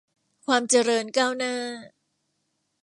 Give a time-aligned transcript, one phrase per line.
[0.45, 1.53] ความเจริญก้าวหน้า